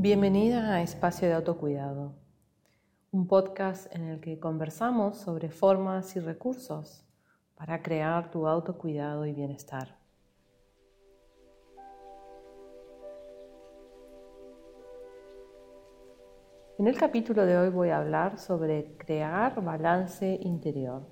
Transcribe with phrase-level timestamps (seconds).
[0.00, 2.14] Bienvenida a Espacio de Autocuidado,
[3.10, 7.04] un podcast en el que conversamos sobre formas y recursos
[7.56, 9.98] para crear tu autocuidado y bienestar.
[16.78, 21.08] En el capítulo de hoy voy a hablar sobre crear balance interior.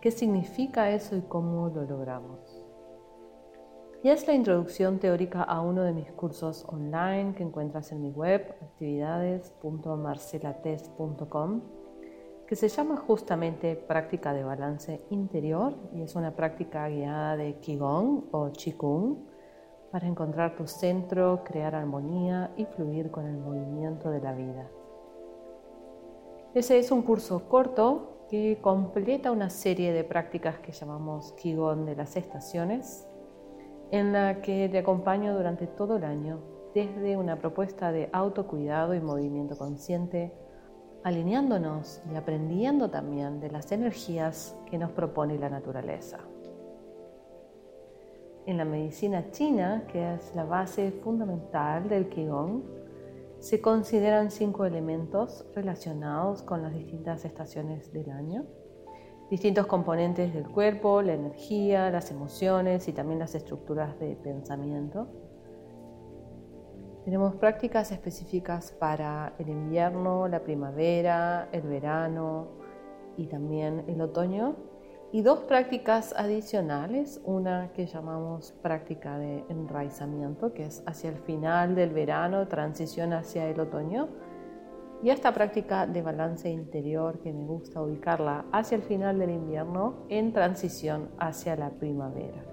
[0.00, 2.49] ¿Qué significa eso y cómo lo logramos?
[4.02, 8.10] Y es la introducción teórica a uno de mis cursos online que encuentras en mi
[8.10, 11.60] web, actividades.marcelates.com,
[12.46, 18.28] que se llama justamente Práctica de Balance Interior y es una práctica guiada de Qigong
[18.30, 19.18] o Qigong
[19.92, 24.66] para encontrar tu centro, crear armonía y fluir con el movimiento de la vida.
[26.54, 31.96] Ese es un curso corto que completa una serie de prácticas que llamamos Qigong de
[31.96, 33.06] las estaciones
[33.90, 36.40] en la que te acompaño durante todo el año
[36.74, 40.32] desde una propuesta de autocuidado y movimiento consciente,
[41.02, 46.18] alineándonos y aprendiendo también de las energías que nos propone la naturaleza.
[48.46, 52.62] En la medicina china, que es la base fundamental del Qigong,
[53.40, 58.44] se consideran cinco elementos relacionados con las distintas estaciones del año
[59.30, 65.06] distintos componentes del cuerpo, la energía, las emociones y también las estructuras de pensamiento.
[67.04, 72.48] Tenemos prácticas específicas para el invierno, la primavera, el verano
[73.16, 74.56] y también el otoño.
[75.12, 81.74] Y dos prácticas adicionales, una que llamamos práctica de enraizamiento, que es hacia el final
[81.74, 84.08] del verano, transición hacia el otoño,
[85.02, 90.04] y esta práctica de balance interior que me gusta ubicarla hacia el final del invierno
[90.08, 92.44] en transición hacia la primavera.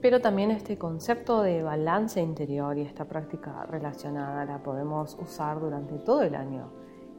[0.00, 5.98] Pero también este concepto de balance interior y esta práctica relacionada la podemos usar durante
[5.98, 6.70] todo el año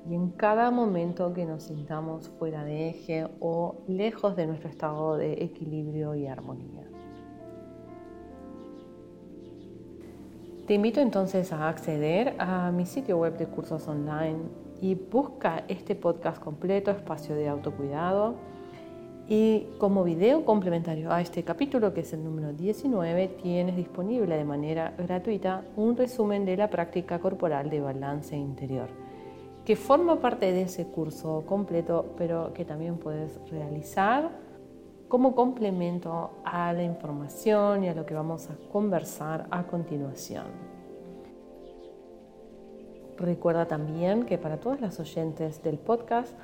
[0.09, 5.17] y en cada momento que nos sintamos fuera de eje o lejos de nuestro estado
[5.17, 6.88] de equilibrio y armonía.
[10.69, 14.37] Te invito entonces a acceder a mi sitio web de cursos online
[14.79, 18.35] y busca este podcast completo, espacio de autocuidado.
[19.27, 24.45] Y como video complementario a este capítulo, que es el número 19, tienes disponible de
[24.45, 28.89] manera gratuita un resumen de la práctica corporal de balance interior,
[29.65, 34.29] que forma parte de ese curso completo, pero que también puedes realizar
[35.09, 40.45] como complemento a la información y a lo que vamos a conversar a continuación.
[43.17, 46.37] Recuerda también que para todas las oyentes del podcast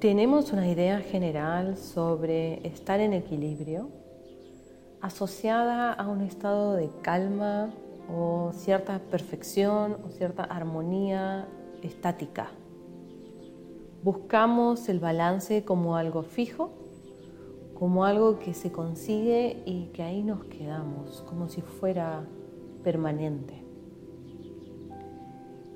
[0.00, 4.01] Tenemos una idea general sobre estar en equilibrio
[5.02, 7.70] asociada a un estado de calma
[8.08, 11.46] o cierta perfección o cierta armonía
[11.82, 12.50] estática.
[14.04, 16.70] Buscamos el balance como algo fijo,
[17.74, 22.24] como algo que se consigue y que ahí nos quedamos, como si fuera
[22.84, 23.60] permanente.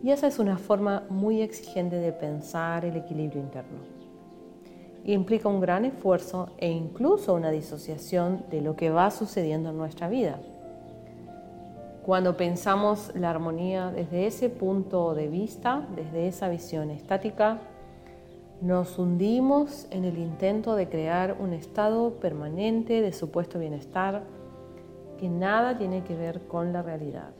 [0.04, 3.95] Y esa es una forma muy exigente de pensar el equilibrio interno
[5.12, 10.08] implica un gran esfuerzo e incluso una disociación de lo que va sucediendo en nuestra
[10.08, 10.40] vida.
[12.04, 17.58] Cuando pensamos la armonía desde ese punto de vista, desde esa visión estática,
[18.60, 24.22] nos hundimos en el intento de crear un estado permanente de supuesto bienestar
[25.18, 27.32] que nada tiene que ver con la realidad.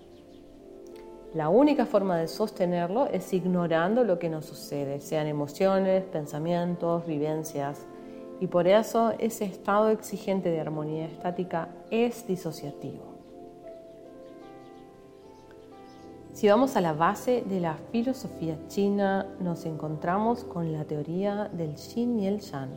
[1.36, 7.84] La única forma de sostenerlo es ignorando lo que nos sucede, sean emociones, pensamientos, vivencias.
[8.40, 13.04] Y por eso ese estado exigente de armonía estática es disociativo.
[16.32, 21.76] Si vamos a la base de la filosofía china, nos encontramos con la teoría del
[21.76, 22.70] yin y el yang.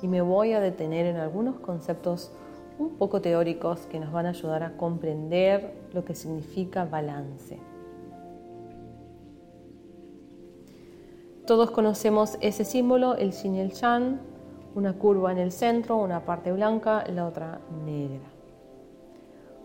[0.00, 2.30] Y me voy a detener en algunos conceptos
[2.78, 7.58] un poco teóricos que nos van a ayudar a comprender lo que significa balance.
[11.46, 14.20] Todos conocemos ese símbolo, el yin y el yang,
[14.74, 18.28] una curva en el centro, una parte blanca, la otra negra.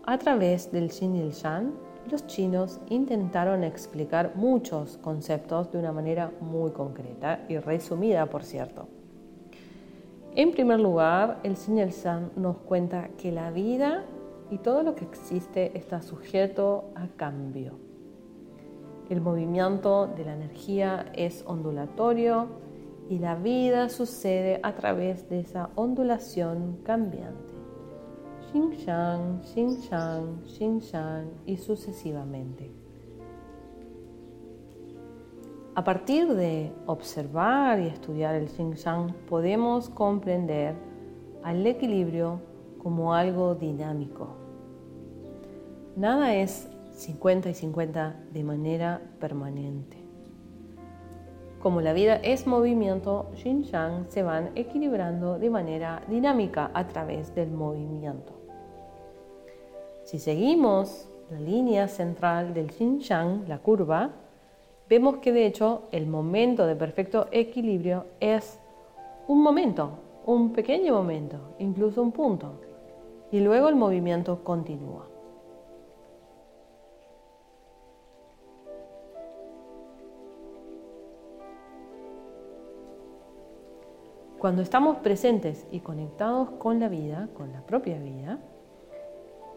[0.04, 1.74] A través del yin y el yang,
[2.10, 8.88] los chinos intentaron explicar muchos conceptos de una manera muy concreta y resumida, por cierto.
[10.34, 14.04] En primer lugar, el yin y el yang nos cuenta que la vida
[14.50, 17.95] y todo lo que existe está sujeto a cambio.
[19.08, 22.48] El movimiento de la energía es ondulatorio
[23.08, 27.54] y la vida sucede a través de esa ondulación cambiante.
[28.50, 32.72] Xing Shang, Xing Shang, Xing Shang y sucesivamente.
[35.76, 40.74] A partir de observar y estudiar el Xing Shang podemos comprender
[41.44, 42.40] al equilibrio
[42.82, 44.28] como algo dinámico.
[45.94, 49.98] Nada es 50 y 50 de manera permanente.
[51.60, 53.66] Como la vida es movimiento, Yin
[54.08, 58.32] se van equilibrando de manera dinámica a través del movimiento.
[60.04, 63.00] Si seguimos la línea central del Yin
[63.46, 64.12] la curva,
[64.88, 68.58] vemos que de hecho el momento de perfecto equilibrio es
[69.28, 72.60] un momento, un pequeño momento, incluso un punto,
[73.30, 75.15] y luego el movimiento continúa.
[84.46, 88.38] Cuando estamos presentes y conectados con la vida, con la propia vida,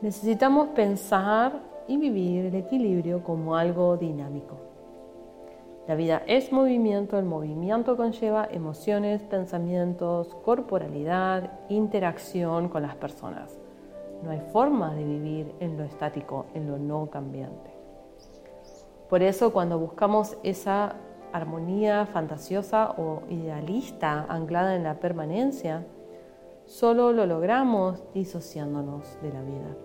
[0.01, 4.55] necesitamos pensar y vivir el equilibrio como algo dinámico.
[5.87, 13.59] La vida es movimiento, el movimiento conlleva emociones, pensamientos, corporalidad, interacción con las personas.
[14.23, 17.69] No hay forma de vivir en lo estático, en lo no cambiante.
[19.07, 20.95] Por eso cuando buscamos esa
[21.33, 25.85] armonía fantasiosa o idealista anclada en la permanencia,
[26.65, 29.75] solo lo logramos disociándonos de la vida.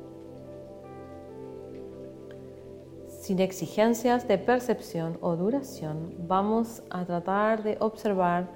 [3.07, 8.49] Sin exigencias de percepción o duración, vamos a tratar de observar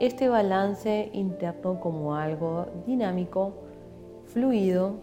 [0.00, 3.54] este balance interno como algo dinámico,
[4.26, 4.96] fluido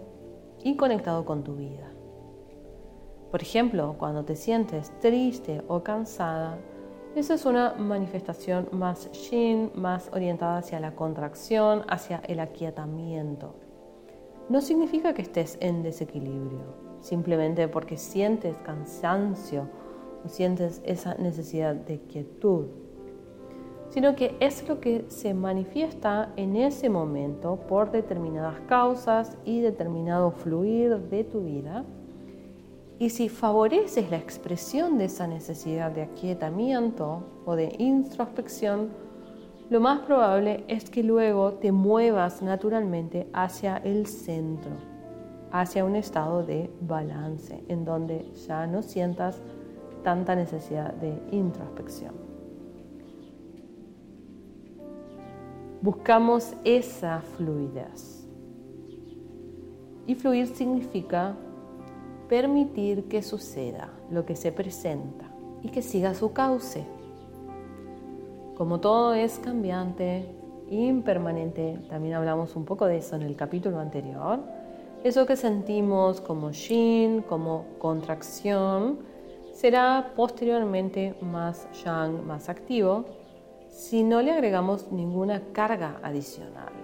[0.64, 1.90] y conectado con tu vida.
[3.32, 6.58] Por ejemplo, cuando te sientes triste o cansada,
[7.16, 13.56] esa es una manifestación más yin, más orientada hacia la contracción, hacia el aquietamiento.
[14.48, 19.68] No significa que estés en desequilibrio, simplemente porque sientes cansancio
[20.24, 22.68] o sientes esa necesidad de quietud,
[23.90, 30.32] sino que es lo que se manifiesta en ese momento por determinadas causas y determinado
[30.32, 31.86] fluir de tu vida
[33.00, 38.90] y si favoreces la expresión de esa necesidad de aquietamiento o de introspección,
[39.70, 44.72] lo más probable es que luego te muevas naturalmente hacia el centro,
[45.52, 49.42] hacia un estado de balance, en donde ya no sientas
[50.04, 52.14] tanta necesidad de introspección.
[55.82, 58.28] Buscamos esa fluidez.
[60.06, 61.38] Y fluir significa
[62.30, 65.26] permitir que suceda lo que se presenta
[65.64, 66.86] y que siga su cauce.
[68.56, 70.26] Como todo es cambiante,
[70.70, 74.40] impermanente, también hablamos un poco de eso en el capítulo anterior,
[75.04, 79.00] eso que sentimos como yin, como contracción,
[79.54, 83.06] será posteriormente más yang, más activo,
[83.70, 86.79] si no le agregamos ninguna carga adicional.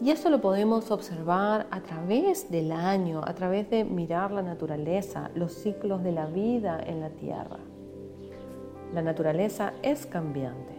[0.00, 5.30] Y eso lo podemos observar a través del año, a través de mirar la naturaleza,
[5.34, 7.58] los ciclos de la vida en la Tierra.
[8.94, 10.74] La naturaleza es cambiante.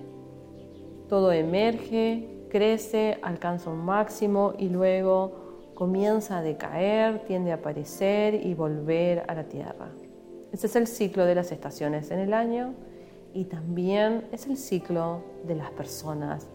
[1.10, 8.54] Todo emerge, crece, alcanza un máximo y luego comienza a decaer, tiende a aparecer y
[8.54, 9.90] volver a la Tierra.
[10.54, 12.74] Ese es el ciclo de las estaciones en el año
[13.34, 16.48] y también es el ciclo de las personas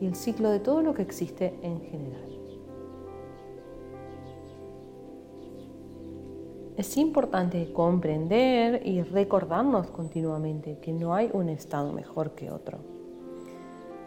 [0.00, 2.36] y el ciclo de todo lo que existe en general.
[6.76, 12.78] Es importante comprender y recordarnos continuamente que no hay un estado mejor que otro.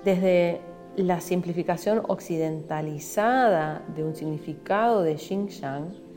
[0.03, 0.61] Desde
[0.95, 6.09] la simplificación occidentalizada de un significado de Xing-Yang,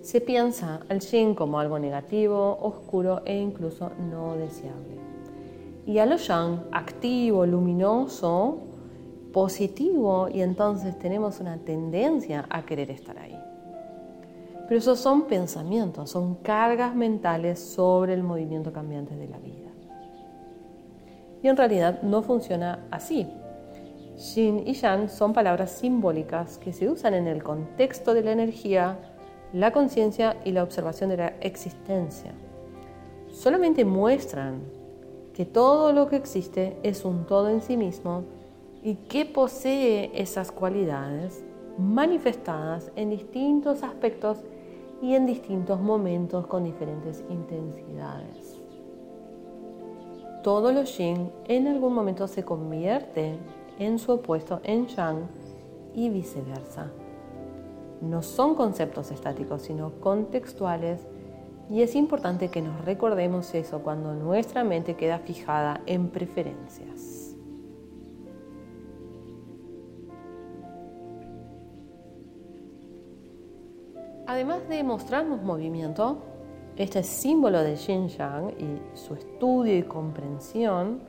[0.00, 4.96] se piensa al Xing como algo negativo, oscuro e incluso no deseable.
[5.84, 8.67] Y a lo Yang, activo, luminoso,
[9.38, 13.38] positivo y entonces tenemos una tendencia a querer estar ahí.
[14.66, 19.70] Pero esos son pensamientos, son cargas mentales sobre el movimiento cambiante de la vida.
[21.40, 23.28] Y en realidad no funciona así.
[24.34, 28.98] Yin y Yang son palabras simbólicas que se usan en el contexto de la energía,
[29.52, 32.32] la conciencia y la observación de la existencia.
[33.30, 34.62] Solamente muestran
[35.32, 38.24] que todo lo que existe es un todo en sí mismo
[38.82, 41.44] y que posee esas cualidades
[41.78, 44.38] manifestadas en distintos aspectos
[45.00, 48.60] y en distintos momentos con diferentes intensidades.
[50.42, 53.38] Todo lo yin en algún momento se convierte
[53.78, 55.28] en su opuesto en yang
[55.94, 56.90] y viceversa.
[58.00, 61.06] No son conceptos estáticos, sino contextuales
[61.70, 67.17] y es importante que nos recordemos eso cuando nuestra mente queda fijada en preferencias.
[74.28, 76.18] Además de mostrarnos movimiento,
[76.76, 81.00] este símbolo de Yin Yang y su estudio y comprensión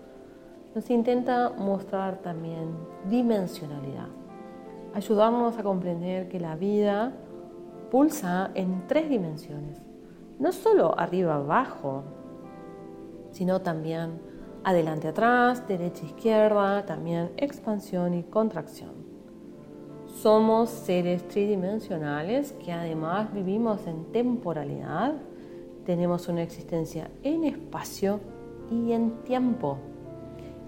[0.73, 2.77] nos intenta mostrar también
[3.09, 4.07] dimensionalidad,
[4.93, 7.11] ayudarnos a comprender que la vida
[7.91, 9.81] pulsa en tres dimensiones,
[10.39, 12.03] no solo arriba abajo,
[13.31, 14.21] sino también
[14.63, 19.08] adelante atrás, derecha izquierda, también expansión y contracción.
[20.21, 25.13] Somos seres tridimensionales que además vivimos en temporalidad,
[25.85, 28.19] tenemos una existencia en espacio
[28.69, 29.77] y en tiempo.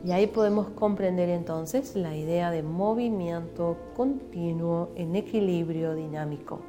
[0.06, 6.62] Y ahí podemos comprender entonces la idea de movimiento continuo en equilibrio dinámico.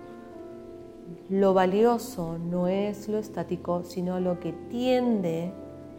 [1.29, 5.53] Lo valioso no es lo estático, sino lo que tiende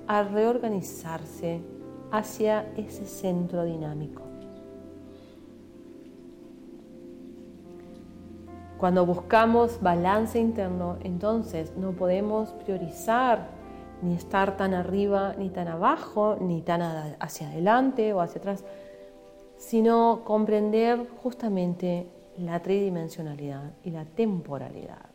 [0.08, 1.62] a reorganizarse
[2.12, 4.23] hacia ese centro dinámico.
[8.84, 13.48] Cuando buscamos balance interno, entonces no podemos priorizar
[14.02, 16.82] ni estar tan arriba ni tan abajo, ni tan
[17.18, 18.66] hacia adelante o hacia atrás,
[19.56, 25.06] sino comprender justamente la tridimensionalidad y la temporalidad.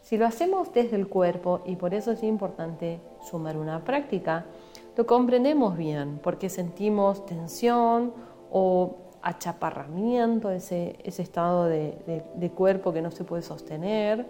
[0.00, 4.44] Si lo hacemos desde el cuerpo, y por eso es importante sumar una práctica,
[4.96, 8.12] lo comprendemos bien, porque sentimos tensión
[8.52, 14.24] o achaparramiento, ese, ese estado de, cuerpo que no se puede sostener.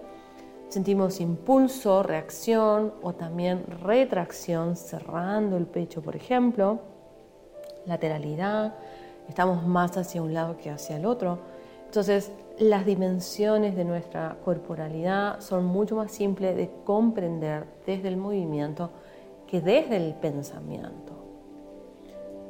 [0.68, 6.80] Sentimos impulso, reacción o también retracción, cerrando el pecho, por ejemplo.
[7.84, 8.74] Lateralidad,
[9.28, 11.40] estamos más hacia un lado que hacia el otro.
[11.84, 18.90] Entonces, las dimensiones de nuestra corporalidad son mucho más simples de comprender desde el movimiento
[19.46, 21.15] que desde el pensamiento.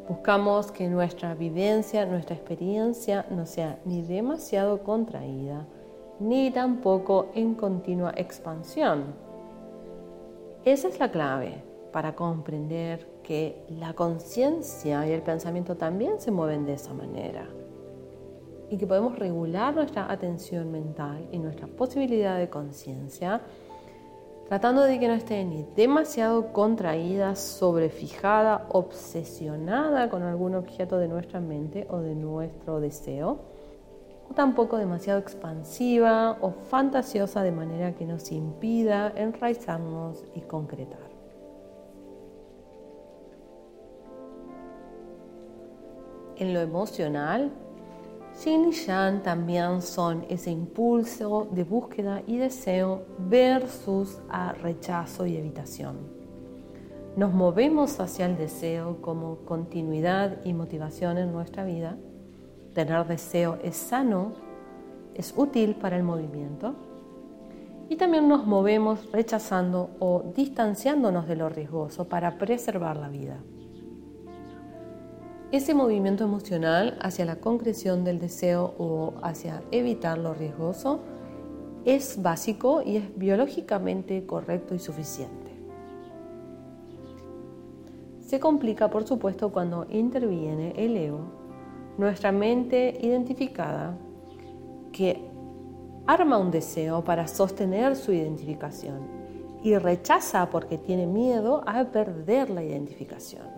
[0.09, 5.67] Buscamos que nuestra vivencia, nuestra experiencia no sea ni demasiado contraída,
[6.21, 9.05] ni tampoco en continua expansión.
[10.65, 16.67] Esa es la clave para comprender que la conciencia y el pensamiento también se mueven
[16.67, 17.49] de esa manera
[18.71, 23.41] y que podemos regular nuestra atención mental y nuestra posibilidad de conciencia
[24.49, 31.41] tratando de que no esté ni demasiado contraída, sobrefijada, obsesionada con algún objeto de nuestra
[31.41, 33.41] mente o de nuestro deseo,
[34.31, 41.07] o tampoco demasiado expansiva o fantasiosa de manera que nos impida enraizarnos y concretar.
[46.37, 47.51] En lo emocional,
[48.45, 55.37] Yin y Yang también son ese impulso de búsqueda y deseo versus a rechazo y
[55.37, 55.97] evitación.
[57.17, 61.97] Nos movemos hacia el deseo como continuidad y motivación en nuestra vida.
[62.75, 64.35] Tener deseo es sano,
[65.15, 66.75] es útil para el movimiento.
[67.89, 73.39] Y también nos movemos rechazando o distanciándonos de lo riesgoso para preservar la vida.
[75.53, 80.99] Ese movimiento emocional hacia la concreción del deseo o hacia evitar lo riesgoso
[81.85, 85.53] es básico y es biológicamente correcto y suficiente.
[88.21, 91.21] Se complica, por supuesto, cuando interviene el ego,
[91.97, 93.97] nuestra mente identificada,
[94.91, 95.31] que
[96.09, 98.99] arma un deseo para sostener su identificación
[99.63, 103.56] y rechaza porque tiene miedo a perder la identificación.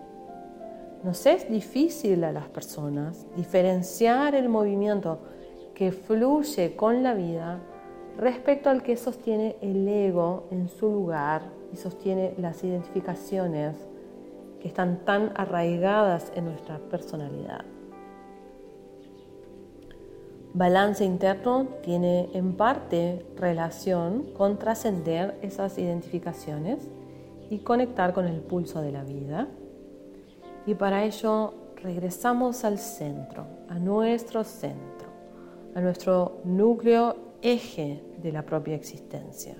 [1.03, 5.19] Nos es difícil a las personas diferenciar el movimiento
[5.73, 7.59] que fluye con la vida
[8.17, 13.77] respecto al que sostiene el ego en su lugar y sostiene las identificaciones
[14.59, 17.63] que están tan arraigadas en nuestra personalidad.
[20.53, 26.89] Balance interno tiene en parte relación con trascender esas identificaciones
[27.49, 29.47] y conectar con el pulso de la vida
[30.65, 35.07] Y para ello regresamos al centro, a nuestro centro,
[35.75, 39.55] a nuestro núcleo eje de la propia existencia.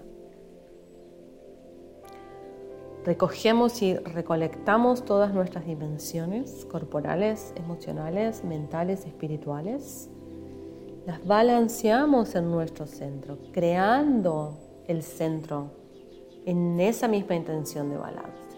[3.06, 10.10] Recogemos y recolectamos todas nuestras dimensiones corporales, emocionales, mentales, espirituales.
[11.06, 15.72] Las balanceamos en nuestro centro, creando el centro
[16.46, 18.49] en esa misma intención de balance.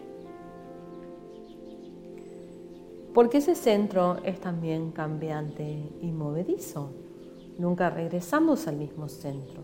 [3.14, 6.92] Porque ese centro es también cambiante y movedizo.
[7.58, 9.64] Nunca regresamos al mismo centro.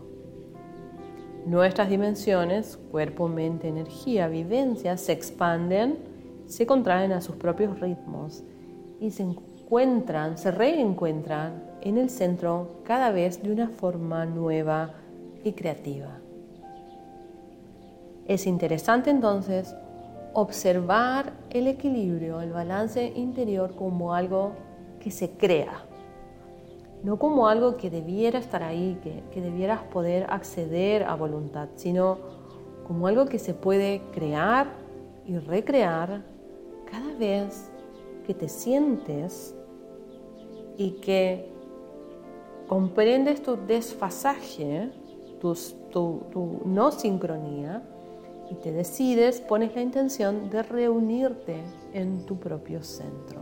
[1.46, 5.98] Nuestras dimensiones, cuerpo, mente, energía, vivencia, se expanden,
[6.46, 8.44] se contraen a sus propios ritmos
[9.00, 14.92] y se encuentran, se reencuentran en el centro cada vez de una forma nueva
[15.42, 16.18] y creativa.
[18.26, 19.74] Es interesante entonces
[20.40, 24.52] observar el equilibrio, el balance interior como algo
[25.00, 25.84] que se crea,
[27.02, 32.18] no como algo que debiera estar ahí, que, que debieras poder acceder a voluntad, sino
[32.86, 34.68] como algo que se puede crear
[35.26, 36.22] y recrear
[36.90, 37.70] cada vez
[38.26, 39.54] que te sientes
[40.76, 41.50] y que
[42.66, 44.90] comprendes tu desfasaje,
[45.40, 45.54] tu,
[45.92, 47.82] tu no sincronía,
[48.50, 51.62] y te decides, pones la intención de reunirte
[51.92, 53.40] en tu propio centro.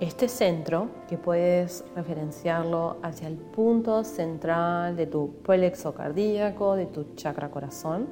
[0.00, 7.14] Este centro, que puedes referenciarlo hacia el punto central de tu plexo cardíaco, de tu
[7.14, 8.08] chakra corazón,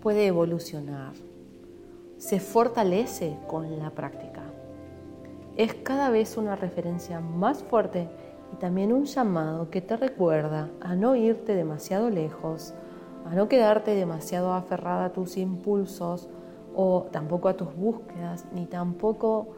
[0.00, 1.12] puede evolucionar,
[2.18, 4.42] se fortalece con la práctica.
[5.56, 8.08] Es cada vez una referencia más fuerte
[8.54, 12.72] y también un llamado que te recuerda a no irte demasiado lejos,
[13.28, 16.28] a no quedarte demasiado aferrada a tus impulsos
[16.76, 19.48] o tampoco a tus búsquedas, ni tampoco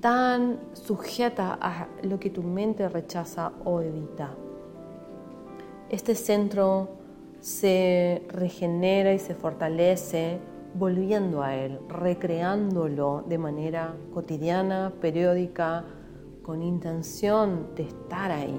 [0.00, 4.30] tan sujeta a lo que tu mente rechaza o evita.
[5.90, 6.90] Este centro
[7.40, 10.38] se regenera y se fortalece
[10.74, 15.84] volviendo a él, recreándolo de manera cotidiana, periódica,
[16.48, 18.58] con intención de estar ahí.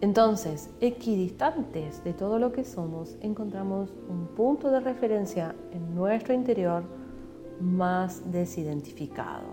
[0.00, 6.84] Entonces, equidistantes de todo lo que somos, encontramos un punto de referencia en nuestro interior
[7.60, 9.48] más desidentificado.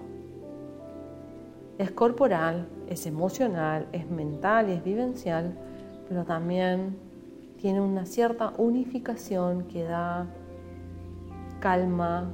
[1.77, 5.57] Es corporal, es emocional, es mental y es vivencial,
[6.07, 6.95] pero también
[7.57, 10.25] tiene una cierta unificación que da
[11.59, 12.31] calma,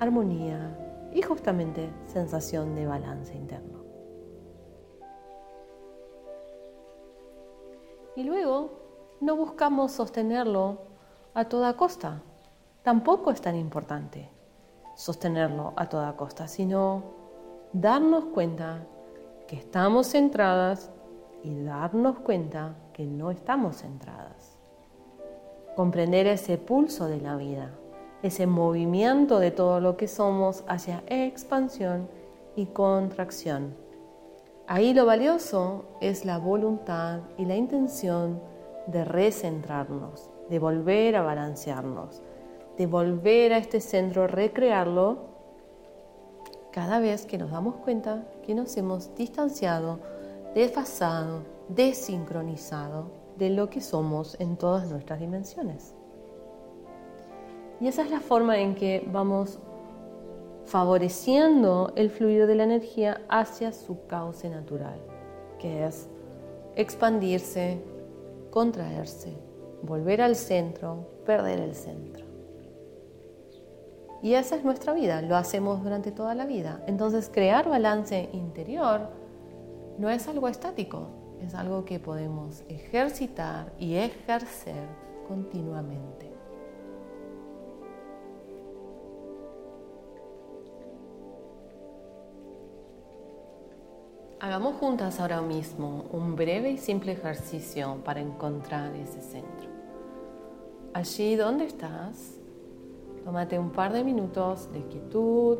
[0.00, 0.78] armonía
[1.14, 3.82] y justamente sensación de balance interno.
[8.16, 8.70] Y luego
[9.20, 10.78] no buscamos sostenerlo
[11.34, 12.22] a toda costa.
[12.82, 14.30] Tampoco es tan importante
[14.94, 17.02] sostenerlo a toda costa, sino
[17.72, 18.86] darnos cuenta
[19.46, 20.90] que estamos centradas
[21.42, 24.58] y darnos cuenta que no estamos centradas.
[25.74, 27.70] Comprender ese pulso de la vida
[28.22, 32.08] ese movimiento de todo lo que somos hacia expansión
[32.56, 33.74] y contracción.
[34.66, 38.40] Ahí lo valioso es la voluntad y la intención
[38.86, 42.22] de recentrarnos, de volver a balancearnos,
[42.78, 45.32] de volver a este centro, recrearlo
[46.70, 49.98] cada vez que nos damos cuenta que nos hemos distanciado,
[50.54, 55.94] desfasado, desincronizado de lo que somos en todas nuestras dimensiones.
[57.82, 59.58] Y esa es la forma en que vamos
[60.66, 65.00] favoreciendo el fluido de la energía hacia su cauce natural,
[65.58, 66.08] que es
[66.76, 67.82] expandirse,
[68.50, 69.32] contraerse,
[69.82, 72.24] volver al centro, perder el centro.
[74.22, 76.84] Y esa es nuestra vida, lo hacemos durante toda la vida.
[76.86, 79.08] Entonces crear balance interior
[79.98, 81.08] no es algo estático,
[81.44, 84.86] es algo que podemos ejercitar y ejercer
[85.26, 86.31] continuamente.
[94.42, 99.70] Hagamos juntas ahora mismo un breve y simple ejercicio para encontrar ese centro.
[100.92, 102.40] Allí donde estás,
[103.24, 105.58] tómate un par de minutos de quietud,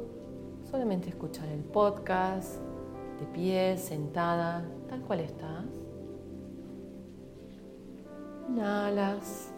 [0.68, 2.57] solamente escuchar el podcast,
[3.21, 5.66] de pie, sentada, tal cual estás.
[8.49, 9.53] Inhalas,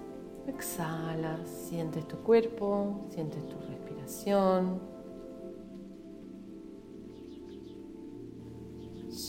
[0.46, 4.93] exhalas, sientes tu cuerpo, sientes tu respiración.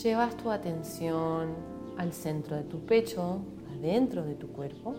[0.06, 1.48] Llevas tu atención
[1.98, 3.40] al centro de tu pecho,
[3.76, 4.94] adentro de tu cuerpo.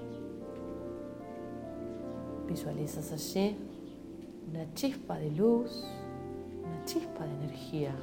[2.46, 3.56] Visualizas allí
[4.50, 5.86] una chispa de luz,
[6.62, 7.96] una chispa de energía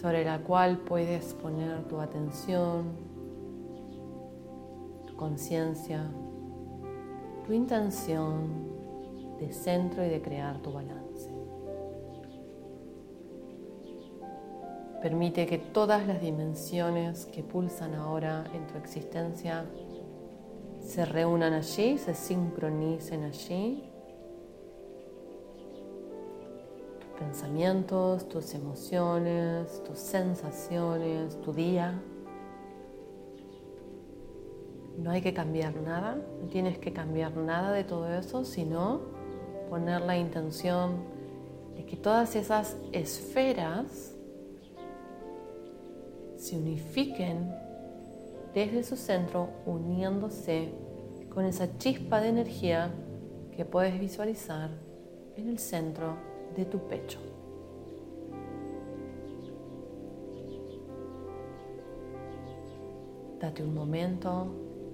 [0.00, 2.86] sobre la cual puedes poner tu atención,
[5.06, 6.10] tu conciencia,
[7.46, 10.99] tu intención de centro y de crear tu balance.
[15.02, 19.64] Permite que todas las dimensiones que pulsan ahora en tu existencia
[20.80, 23.90] se reúnan allí, se sincronicen allí
[27.20, 32.00] pensamientos, tus emociones, tus sensaciones, tu día.
[34.98, 39.02] No hay que cambiar nada, no tienes que cambiar nada de todo eso, sino
[39.68, 41.04] poner la intención
[41.76, 44.16] de que todas esas esferas
[46.40, 47.54] se unifiquen
[48.54, 50.72] desde su centro, uniéndose
[51.28, 52.90] con esa chispa de energía
[53.54, 54.70] que puedes visualizar
[55.36, 56.16] en el centro
[56.56, 57.20] de tu pecho.
[63.38, 64.46] Date un momento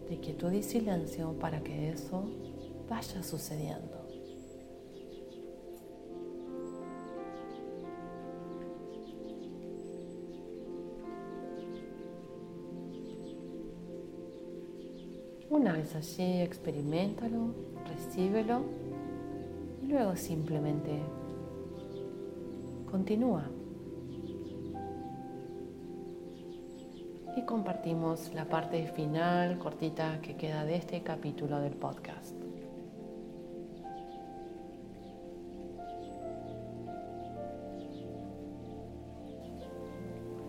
[0.09, 2.25] de quietud y silencio para que eso
[2.89, 4.06] vaya sucediendo.
[15.57, 17.55] Una vez allí, experimentalo,
[17.89, 18.61] recíbelo
[19.83, 21.01] y luego simplemente
[22.91, 23.45] Continúa.
[27.39, 32.36] Y compartimos la parte final cortita que queda de este capítulo del podcast.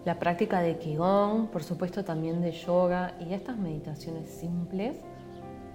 [0.08, 4.96] La práctica de Qigong, por supuesto también de yoga y estas meditaciones simples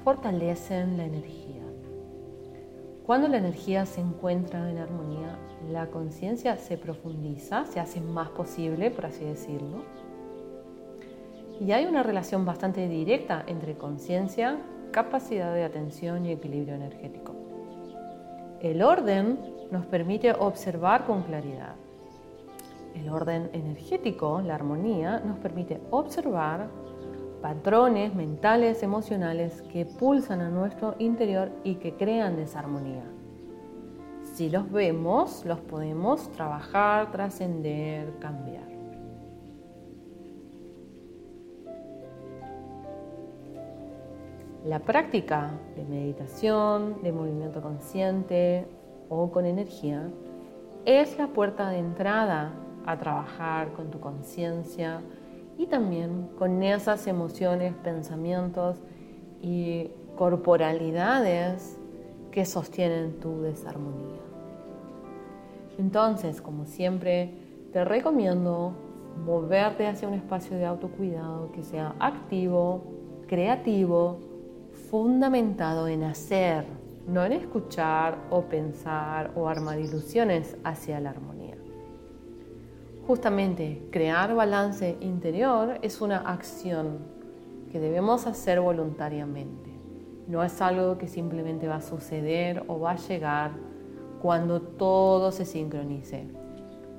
[0.05, 1.61] fortalecen la energía.
[3.05, 5.37] Cuando la energía se encuentra en armonía,
[5.71, 9.83] la conciencia se profundiza, se hace más posible, por así decirlo.
[11.61, 14.57] Y hay una relación bastante directa entre conciencia,
[14.93, 17.35] capacidad de atención y equilibrio energético.
[18.63, 19.39] El orden
[19.71, 21.75] nos permite observar con claridad.
[22.95, 26.69] El orden energético, la armonía, nos permite observar
[27.41, 33.05] patrones mentales, emocionales que pulsan a nuestro interior y que crean desarmonía.
[34.35, 38.73] Si los vemos, los podemos trabajar, trascender, cambiar.
[44.65, 48.65] La práctica de meditación, de movimiento consciente
[49.09, 50.09] o con energía
[50.85, 52.53] es la puerta de entrada
[52.87, 55.01] a trabajar con tu conciencia
[55.59, 58.79] y también con esas emociones, pensamientos
[59.41, 61.79] y corporalidades
[62.31, 64.21] que sostienen tu desarmonía.
[65.79, 67.33] Entonces, como siempre,
[67.73, 68.73] te recomiendo
[69.25, 72.83] moverte hacia un espacio de autocuidado que sea activo,
[73.27, 74.19] creativo,
[74.91, 76.65] fundamentado en hacer,
[77.07, 81.42] no en escuchar o pensar o armar ilusiones hacia la armonía.
[83.07, 86.99] Justamente, crear balance interior es una acción
[87.73, 89.71] que debemos hacer voluntariamente.
[90.29, 93.51] No es algo que simplemente va a suceder o va a llegar
[94.21, 96.29] cuando todo se sincronice.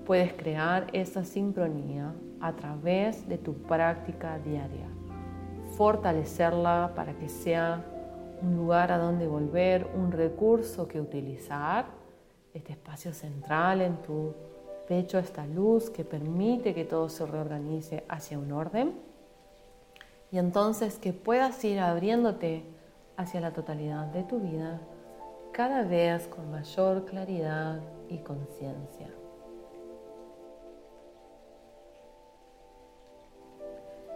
[0.06, 4.88] Puedes crear esa sincronía a través de tu práctica diaria.
[5.78, 7.82] Fortalecerla para que sea
[8.42, 11.86] un lugar a donde volver, un recurso que utilizar,
[12.54, 14.34] este espacio central en tu
[14.88, 18.94] pecho, esta luz que permite que todo se reorganice hacia un orden.
[20.32, 22.64] Y entonces que puedas ir abriéndote
[23.18, 24.82] hacia la totalidad de tu vida
[25.52, 29.10] cada vez con mayor claridad y conciencia.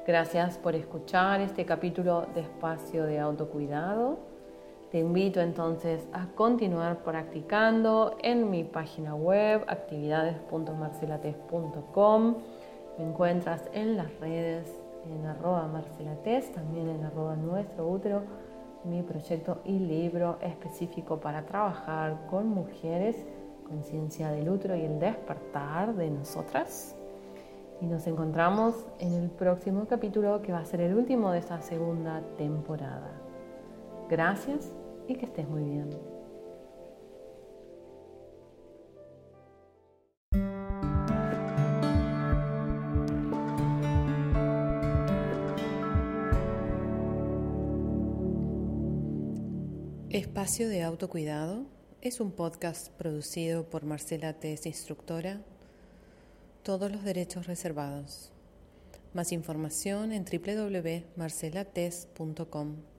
[0.08, 4.37] Gracias por escuchar este capítulo de espacio de autocuidado.
[4.92, 12.36] Te invito entonces a continuar practicando en mi página web actividades.marcelates.com.
[12.98, 18.22] Me encuentras en las redes en arroba marcelates, también en arroba nuestro útero
[18.86, 23.18] mi proyecto y libro específico para trabajar con mujeres,
[23.68, 26.96] conciencia del útero y el despertar de nosotras.
[27.82, 31.62] Y nos encontramos en el próximo capítulo que va a ser el último de esta
[31.62, 33.27] segunda temporada.
[34.10, 34.74] Gracias
[35.08, 35.90] y que estés muy bien.
[50.10, 51.66] Espacio de Autocuidado
[52.02, 55.42] es un podcast producido por Marcela Tess, instructora.
[56.64, 58.32] Todos los derechos reservados.
[59.14, 62.97] Más información en www.marcelates.com.